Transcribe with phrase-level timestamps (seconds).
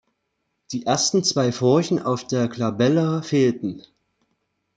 [0.71, 3.83] Die ersten zwei Furchen auf der Glabella fehlten.